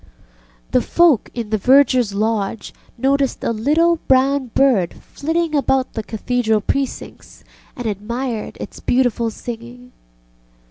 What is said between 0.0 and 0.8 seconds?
ŌĆØ